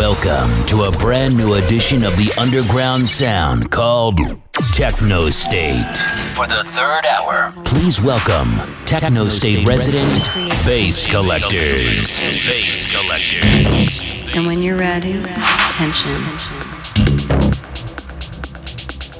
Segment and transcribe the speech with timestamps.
[0.00, 4.16] Welcome to a brand new edition of the underground sound called
[4.72, 5.94] Technostate.
[6.34, 8.48] For the third hour, please welcome
[8.86, 10.14] Technostate resident
[10.64, 12.18] Bass Collectors.
[12.18, 14.34] Bass Collectors.
[14.34, 15.22] And when you're ready,
[15.72, 16.16] tension.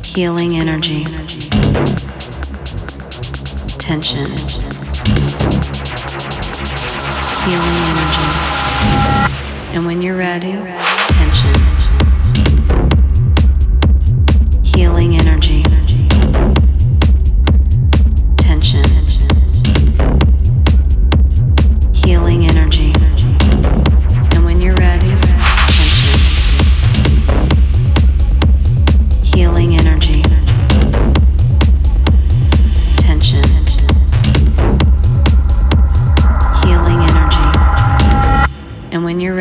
[0.03, 1.05] Healing energy.
[3.77, 4.29] Tension.
[7.45, 8.50] Healing energy.
[9.73, 11.55] And when you're ready, tension.
[14.65, 15.20] Healing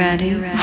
[0.10, 0.59] When you're ready,